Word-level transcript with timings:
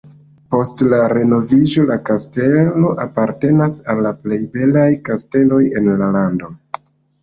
Post 0.53 0.79
le 0.93 1.01
renoviĝo 1.13 1.85
la 1.91 1.99
kastelo 2.09 2.95
apartenas 3.05 3.79
al 3.95 4.05
la 4.09 4.17
plej 4.25 4.43
belaj 4.59 4.91
kasteloj 5.13 5.65
en 5.81 5.97
la 6.05 6.15
lando. 6.21 6.57